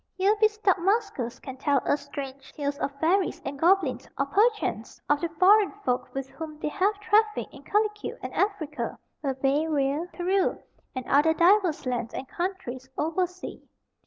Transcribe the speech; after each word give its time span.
Here 0.15 0.35
be 0.41 0.47
stout 0.47 0.81
maskers 0.81 1.39
can 1.39 1.57
tell 1.57 1.79
us 1.85 2.01
strange 2.07 2.53
tales 2.53 2.79
of 2.79 2.91
fairies 2.99 3.39
and 3.45 3.59
goblins, 3.59 4.09
or, 4.17 4.25
perchance, 4.25 4.99
of 5.07 5.21
the 5.21 5.29
foreign 5.37 5.71
folk 5.85 6.11
with 6.15 6.27
whom 6.27 6.57
they 6.57 6.69
have 6.69 6.99
trafficked 6.99 7.53
in 7.53 7.61
Calicute 7.61 8.17
and 8.23 8.33
Affrica, 8.33 8.97
Barbaria, 9.23 10.11
Perew, 10.11 10.57
and 10.95 11.05
other 11.07 11.35
diverse 11.35 11.85
lands 11.85 12.15
and 12.15 12.27
countries 12.27 12.89
over 12.97 13.27
sea. 13.27 13.61